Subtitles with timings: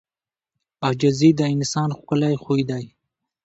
[0.85, 2.85] •عاجزي د انسان ښکلی خوی دی.